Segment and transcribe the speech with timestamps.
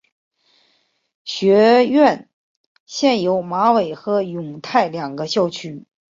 [1.25, 2.27] 学院
[2.87, 5.85] 现有马尾和永泰两个校区。